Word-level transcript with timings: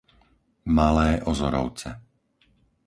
Malé 0.77 1.09
Ozorovce 1.31 1.89